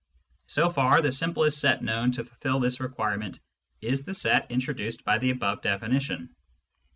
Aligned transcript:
So 0.47 0.71
far, 0.71 0.99
the 1.03 1.11
simplest 1.11 1.59
set 1.59 1.83
known 1.83 2.11
to 2.13 2.23
fulfil 2.25 2.59
this 2.59 2.79
requirement 2.79 3.39
is 3.81 4.03
the 4.03 4.15
set 4.15 4.49
introduced 4.49 5.05
by 5.05 5.19
the 5.19 5.29
above 5.29 5.61
definition. 5.61 6.35